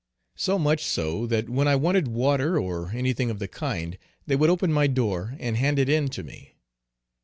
So 0.35 0.57
much 0.57 0.83
so, 0.83 1.27
that 1.27 1.47
when 1.47 1.67
I 1.67 1.75
wanted 1.75 2.07
water 2.07 2.57
or 2.59 2.89
anything 2.89 3.29
of 3.29 3.37
the 3.37 3.47
kind, 3.47 3.99
they 4.25 4.35
would 4.35 4.49
open 4.49 4.73
my 4.73 4.87
door 4.87 5.35
and 5.39 5.55
hand 5.57 5.77
it 5.77 5.89
in 5.89 6.07
to 6.07 6.23
me. 6.23 6.55